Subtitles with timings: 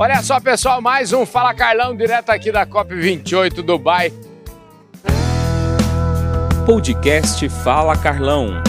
[0.00, 4.12] Olha só, pessoal, mais um Fala Carlão, direto aqui da COP28 Dubai.
[6.64, 8.62] Podcast Fala Carlão.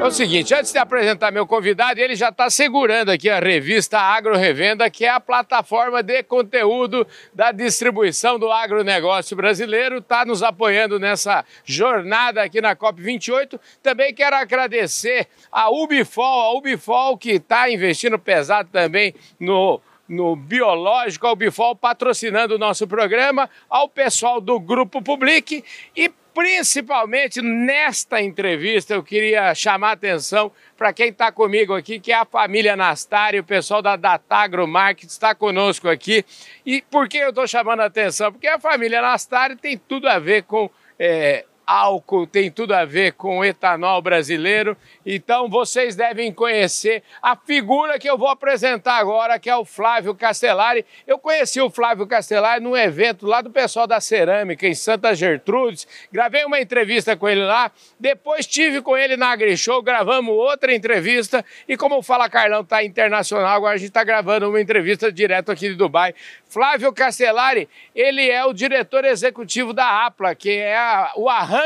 [0.00, 3.98] É o seguinte, antes de apresentar meu convidado, ele já está segurando aqui a revista
[3.98, 7.04] Agro Revenda, que é a plataforma de conteúdo
[7.34, 13.58] da distribuição do agronegócio brasileiro, está nos apoiando nessa jornada aqui na COP28.
[13.82, 21.26] Também quero agradecer a Ubifol, a Ubifol que está investindo pesado também no no Biológico,
[21.26, 25.62] ao Bifol, patrocinando o nosso programa, ao pessoal do Grupo Public
[25.94, 32.12] e principalmente nesta entrevista eu queria chamar a atenção para quem está comigo aqui, que
[32.12, 36.24] é a família Nastari, o pessoal da Datagro Market está conosco aqui.
[36.64, 38.30] E por que eu estou chamando a atenção?
[38.30, 43.12] Porque a família Nastari tem tudo a ver com é, álcool, tem tudo a ver
[43.12, 44.74] com etanol brasileiro.
[45.04, 50.14] Então vocês devem conhecer a figura que eu vou apresentar agora, que é o Flávio
[50.14, 50.86] Castellari.
[51.06, 55.86] Eu conheci o Flávio Castellari num evento lá do pessoal da cerâmica em Santa Gertrudes.
[56.10, 57.70] Gravei uma entrevista com ele lá.
[58.00, 61.44] Depois tive com ele na AgriShow, gravamos outra entrevista.
[61.68, 65.52] E como o Fala Carlão está internacional, agora a gente está gravando uma entrevista direto
[65.52, 66.14] aqui de Dubai.
[66.48, 71.57] Flávio Castellari, ele é o diretor executivo da APLA, que é a, o arranjo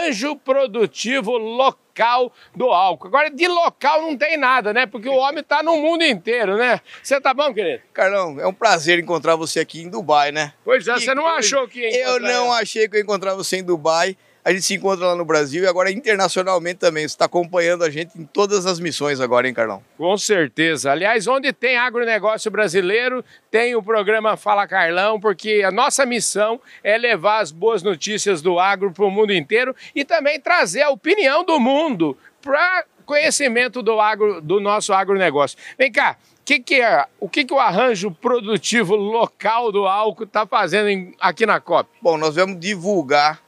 [0.45, 3.09] produtivo local do álcool.
[3.09, 4.87] Agora, de local não tem nada, né?
[4.87, 6.81] Porque o homem está no mundo inteiro, né?
[7.03, 7.83] Você tá bom, querido?
[7.93, 10.53] Carlão, é um prazer encontrar você aqui em Dubai, né?
[10.65, 13.59] Pois é, você não achou que ia Eu não achei que eu ia encontrar você
[13.59, 14.17] em Dubai.
[14.45, 17.07] A gente se encontra lá no Brasil e agora internacionalmente também.
[17.07, 19.81] Você está acompanhando a gente em todas as missões agora, hein, Carlão?
[19.97, 20.91] Com certeza.
[20.91, 26.99] Aliás, onde tem agronegócio brasileiro, tem o programa Fala Carlão, porque a nossa missão é
[26.99, 31.45] levar as boas notícias do agro para o mundo inteiro e também trazer a opinião
[31.45, 35.57] do mundo para conhecimento do, agro, do nosso agronegócio.
[35.79, 40.45] Vem cá, que que é, o que, que o arranjo produtivo local do álcool está
[40.45, 41.89] fazendo em, aqui na COP?
[42.01, 43.41] Bom, nós vamos divulgar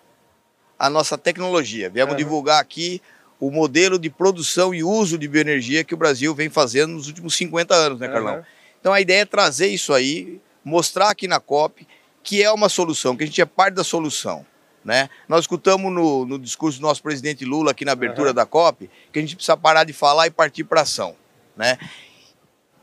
[0.85, 1.89] a nossa tecnologia.
[1.89, 2.19] Viemos uhum.
[2.19, 3.01] divulgar aqui
[3.41, 7.35] o modelo de produção e uso de bioenergia que o Brasil vem fazendo nos últimos
[7.37, 8.37] 50 anos, né, Carlão?
[8.37, 8.43] Uhum.
[8.81, 11.89] Então a ideia é trazer isso aí, mostrar aqui na COP
[12.23, 14.45] que é uma solução, que a gente é parte da solução.
[14.85, 15.09] Né?
[15.27, 18.35] Nós escutamos no, no discurso do nosso presidente Lula aqui na abertura uhum.
[18.35, 21.17] da COP que a gente precisa parar de falar e partir para ação.
[21.57, 21.79] Né?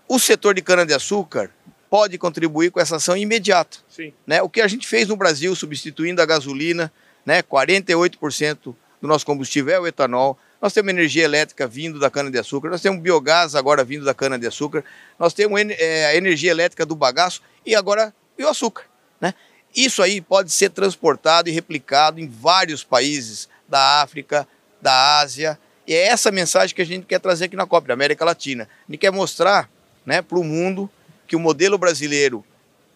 [0.07, 1.51] O setor de cana-de-açúcar
[1.87, 3.77] pode contribuir com essa ação imediata.
[3.87, 4.11] Sim.
[4.25, 4.41] Né?
[4.41, 6.91] O que a gente fez no Brasil, substituindo a gasolina,
[7.25, 7.41] né?
[7.41, 10.37] 48% do nosso combustível é o etanol.
[10.61, 14.83] Nós temos energia elétrica vindo da cana-de-açúcar, nós temos biogás agora vindo da cana-de-açúcar,
[15.17, 18.85] nós temos é, a energia elétrica do bagaço e agora o açúcar.
[19.19, 19.33] Né?
[19.75, 24.47] Isso aí pode ser transportado e replicado em vários países da África,
[24.81, 25.57] da Ásia.
[25.87, 28.67] E é essa mensagem que a gente quer trazer aqui na COP, da América Latina.
[28.87, 29.69] A gente quer mostrar
[30.05, 30.89] né, para o mundo
[31.27, 32.43] que o modelo brasileiro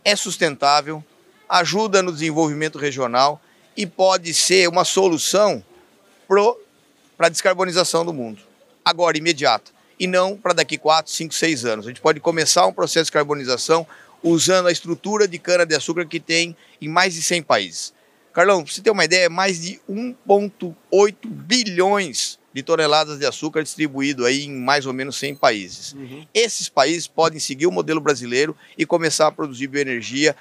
[0.03, 1.03] é sustentável,
[1.47, 3.41] ajuda no desenvolvimento regional
[3.75, 5.63] e pode ser uma solução
[6.27, 8.41] para a descarbonização do mundo,
[8.83, 11.85] agora, imediata, e não para daqui 4, 5, 6 anos.
[11.85, 13.85] A gente pode começar um processo de descarbonização
[14.23, 17.93] usando a estrutura de cana-de-açúcar que tem em mais de 100 países.
[18.33, 23.63] Carlão, para você ter uma ideia, é mais de 1,8 bilhões de toneladas de açúcar
[23.63, 25.91] distribuído aí em mais ou menos 100 países.
[25.91, 26.25] Uhum.
[26.33, 30.33] Esses países podem seguir o modelo brasileiro e começar a produzir bioenergia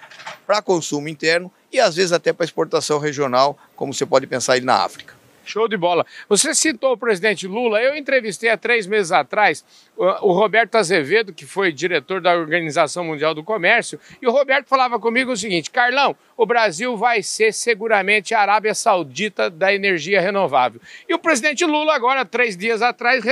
[0.46, 4.60] para consumo interno e às vezes até para exportação regional, como você pode pensar aí
[4.60, 5.13] na África.
[5.44, 6.06] Show de bola.
[6.28, 7.80] Você citou o presidente Lula.
[7.80, 9.64] Eu entrevistei há três meses atrás
[9.96, 14.98] o Roberto Azevedo, que foi diretor da Organização Mundial do Comércio, e o Roberto falava
[14.98, 20.80] comigo o seguinte: Carlão, o Brasil vai ser seguramente a Arábia Saudita da energia renovável.
[21.08, 23.24] E o presidente Lula, agora, três dias atrás,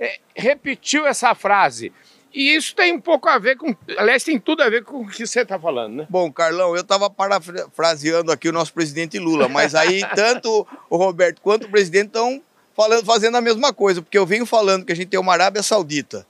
[0.00, 1.92] é, repetiu essa frase.
[2.32, 3.74] E isso tem um pouco a ver com.
[3.96, 6.06] Aliás, tem tudo a ver com o que você está falando, né?
[6.10, 11.40] Bom, Carlão, eu estava parafraseando aqui o nosso presidente Lula, mas aí tanto o Roberto
[11.40, 12.42] quanto o presidente estão
[12.76, 15.62] falando, fazendo a mesma coisa, porque eu venho falando que a gente tem uma Arábia
[15.62, 16.26] Saudita,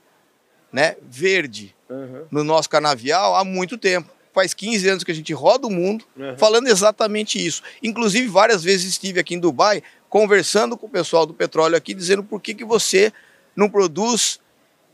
[0.71, 2.25] né, verde, uhum.
[2.31, 4.09] no nosso canavial há muito tempo.
[4.33, 6.37] Faz 15 anos que a gente roda o mundo uhum.
[6.37, 7.61] falando exatamente isso.
[7.83, 12.23] Inclusive, várias vezes estive aqui em Dubai conversando com o pessoal do petróleo aqui, dizendo
[12.23, 13.11] por que, que você
[13.55, 14.39] não produz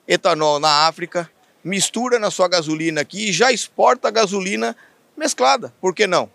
[0.07, 1.29] etanol na África,
[1.63, 4.75] mistura na sua gasolina aqui e já exporta a gasolina
[5.17, 5.73] mesclada.
[5.81, 6.29] Por que não?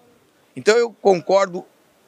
[0.56, 1.64] Então eu concordo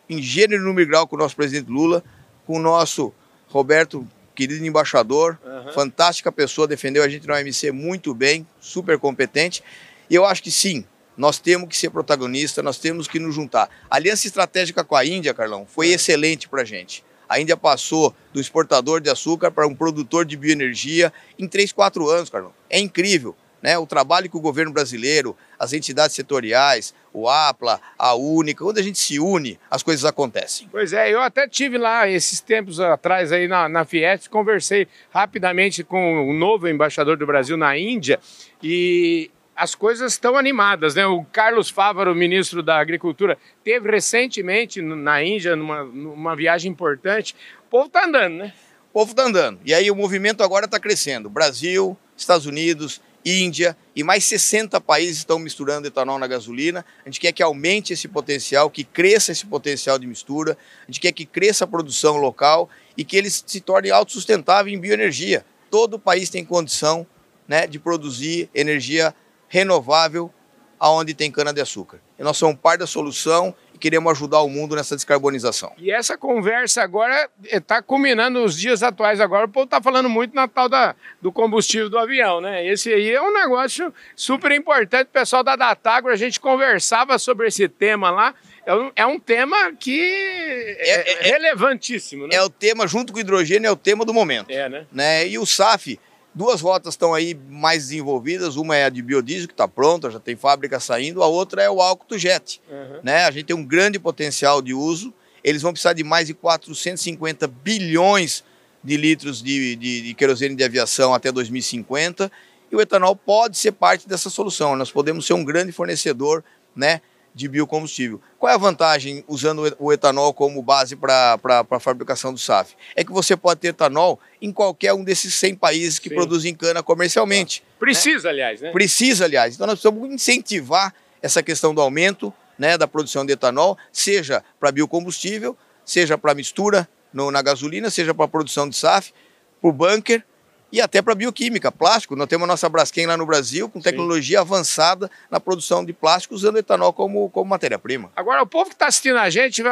[0.08, 2.02] em gênero e número grau com o nosso presidente Lula,
[2.46, 3.12] com o nosso
[3.48, 5.72] Roberto, querido embaixador, uhum.
[5.72, 9.62] fantástica pessoa, defendeu a gente na OMC muito bem, super competente.
[10.10, 10.84] E eu acho que sim,
[11.16, 13.68] nós temos que ser protagonista, nós temos que nos juntar.
[13.88, 15.94] A aliança estratégica com a Índia, Carlão, foi uhum.
[15.94, 17.04] excelente para a gente.
[17.32, 22.06] A Índia passou do exportador de açúcar para um produtor de bioenergia em 3, 4
[22.10, 22.52] anos, Carlão.
[22.68, 23.34] É incrível.
[23.62, 28.78] né, o trabalho que o governo brasileiro, as entidades setoriais, o APLA, a Única, quando
[28.78, 30.68] a gente se une, as coisas acontecem.
[30.70, 33.86] Pois é, eu até tive lá esses tempos atrás aí na, na
[34.28, 38.20] conversei rapidamente com o novo embaixador do Brasil na Índia
[38.62, 41.06] e as coisas estão animadas, né?
[41.06, 47.34] O Carlos Fávaro, ministro da Agricultura, teve recentemente na Índia, numa, numa viagem importante.
[47.66, 48.52] O povo está andando, né?
[48.90, 49.60] O povo está andando.
[49.64, 51.28] E aí o movimento agora está crescendo.
[51.30, 56.84] Brasil, Estados Unidos, Índia e mais 60 países estão misturando etanol na gasolina.
[57.04, 60.58] A gente quer que aumente esse potencial, que cresça esse potencial de mistura.
[60.82, 64.78] A gente quer que cresça a produção local e que ele se torne autossustentável em
[64.78, 65.44] bioenergia.
[65.70, 67.06] Todo país tem condição
[67.46, 69.14] né, de produzir energia
[69.52, 70.32] renovável
[70.80, 72.00] aonde tem cana-de-açúcar.
[72.18, 75.74] E nós somos parte da solução e queremos ajudar o mundo nessa descarbonização.
[75.76, 79.44] E essa conversa agora está culminando os dias atuais agora.
[79.44, 82.66] O povo está falando muito na tal da, do combustível do avião, né?
[82.66, 85.08] Esse aí é um negócio super importante.
[85.08, 88.34] O pessoal da Datagro, a gente conversava sobre esse tema lá.
[88.64, 92.36] É um, é um tema que é, é, é relevantíssimo, né?
[92.36, 94.50] É o tema, junto com o hidrogênio, é o tema do momento.
[94.50, 94.86] É, né?
[94.90, 95.28] né?
[95.28, 96.00] E o SAF
[96.34, 100.18] Duas rotas estão aí mais desenvolvidas, uma é a de biodiesel, que está pronta, já
[100.18, 102.60] tem fábrica saindo, a outra é o álcool to jet.
[102.70, 103.00] Uhum.
[103.02, 103.24] Né?
[103.24, 105.12] A gente tem um grande potencial de uso,
[105.44, 108.42] eles vão precisar de mais de 450 bilhões
[108.82, 112.32] de litros de, de, de querosene de aviação até 2050,
[112.70, 114.74] e o etanol pode ser parte dessa solução.
[114.74, 116.42] Nós podemos ser um grande fornecedor
[116.74, 117.02] né,
[117.34, 118.20] de biocombustível.
[118.38, 121.38] Qual é a vantagem usando o etanol como base para
[121.70, 122.74] a fabricação do SAF?
[122.94, 126.14] É que você pode ter etanol em qualquer um desses 100 países que Sim.
[126.14, 127.62] produzem cana comercialmente.
[127.78, 128.30] Precisa, né?
[128.30, 128.70] aliás, né?
[128.70, 129.54] Precisa, aliás.
[129.54, 134.70] Então nós precisamos incentivar essa questão do aumento né, da produção de etanol, seja para
[134.70, 139.12] biocombustível, seja para mistura no, na gasolina, seja para produção de SAF,
[139.60, 140.24] para o bunker
[140.72, 142.16] e até para bioquímica, plástico.
[142.16, 144.42] Nós temos a nossa Braskem lá no Brasil com tecnologia Sim.
[144.42, 148.10] avançada na produção de plástico usando etanol como, como matéria-prima.
[148.16, 149.62] Agora, o povo que está assistindo a gente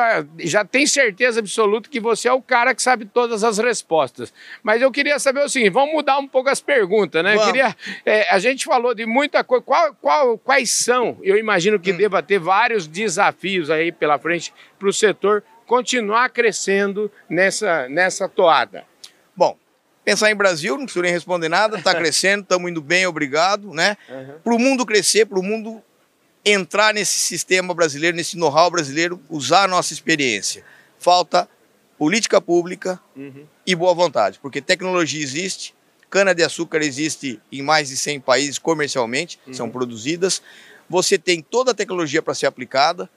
[0.41, 4.33] já tem certeza absoluta que você é o cara que sabe todas as respostas.
[4.63, 7.39] Mas eu queria saber o seguinte, vamos mudar um pouco as perguntas, né?
[7.39, 7.75] Queria,
[8.05, 9.65] é, a gente falou de muita coisa.
[9.65, 11.17] Qual, qual, quais são?
[11.23, 11.97] Eu imagino que hum.
[11.97, 18.85] deva ter vários desafios aí pela frente para o setor continuar crescendo nessa, nessa toada.
[19.37, 19.57] Bom,
[20.11, 23.97] Pensar em Brasil, não preciso nem responder nada, está crescendo, estamos indo bem, obrigado, né?
[24.09, 24.39] Uhum.
[24.43, 25.81] Para o mundo crescer, para o mundo
[26.45, 30.65] entrar nesse sistema brasileiro, nesse know-how brasileiro, usar a nossa experiência.
[30.99, 31.49] Falta
[31.97, 33.47] política pública uhum.
[33.65, 35.77] e boa vontade, porque tecnologia existe,
[36.11, 39.55] cana-de-açúcar existe em mais de 100 países comercialmente, uhum.
[39.55, 40.43] são produzidas,
[40.89, 43.09] você tem toda a tecnologia para ser aplicada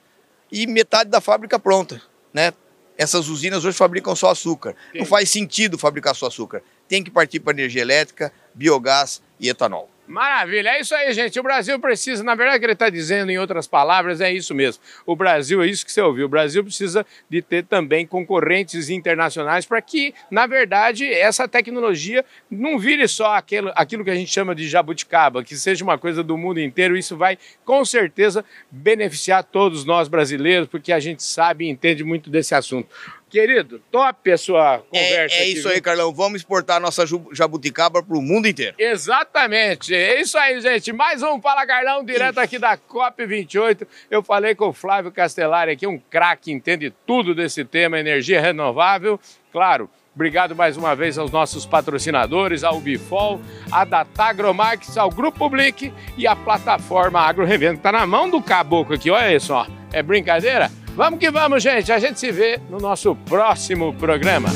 [0.52, 2.00] e metade da fábrica pronta,
[2.32, 2.52] né?
[2.96, 4.74] Essas usinas hoje fabricam só açúcar.
[4.92, 4.98] Sim.
[4.98, 9.90] Não faz sentido fabricar só açúcar tem que partir para energia elétrica, biogás e etanol.
[10.06, 11.40] Maravilha, é isso aí, gente.
[11.40, 14.54] O Brasil precisa, na verdade, o que ele está dizendo em outras palavras é isso
[14.54, 14.82] mesmo.
[15.06, 19.64] O Brasil, é isso que você ouviu, o Brasil precisa de ter também concorrentes internacionais
[19.64, 24.54] para que, na verdade, essa tecnologia não vire só aquilo, aquilo que a gente chama
[24.54, 26.96] de jabuticaba, que seja uma coisa do mundo inteiro.
[26.96, 32.28] Isso vai, com certeza, beneficiar todos nós brasileiros, porque a gente sabe e entende muito
[32.28, 32.88] desse assunto.
[33.34, 35.34] Querido, top a sua conversa.
[35.34, 36.14] É, é isso aqui, aí, Carlão.
[36.14, 38.76] Vamos exportar nossa jabuticaba para o mundo inteiro.
[38.78, 39.92] Exatamente.
[39.92, 40.92] É isso aí, gente.
[40.92, 43.88] Mais um Fala Carlão, direto aqui da COP28.
[44.08, 49.18] Eu falei com o Flávio Castellari aqui, um craque, entende tudo desse tema, energia renovável.
[49.50, 55.92] Claro, Obrigado mais uma vez aos nossos patrocinadores, ao Bifol, a Datagromarks, ao Grupo Public
[56.16, 57.74] e a plataforma Agro Revenda.
[57.74, 59.66] Está na mão do caboclo aqui, olha isso, ó.
[59.92, 60.70] É brincadeira?
[60.96, 61.90] Vamos que vamos, gente.
[61.92, 64.48] A gente se vê no nosso próximo programa.